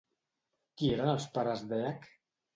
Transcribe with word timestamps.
Qui 0.79 0.89
eren 0.95 1.11
els 1.13 1.29
pares 1.37 1.63
d'Èac? 1.69 2.11